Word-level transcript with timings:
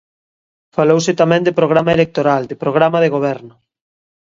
Falouse 0.75 1.11
tamén 1.21 1.41
de 1.45 1.57
programa 1.59 1.91
electoral, 1.97 2.41
de 2.51 2.55
programa 2.63 2.97
de 3.03 3.13
goberno. 3.15 3.55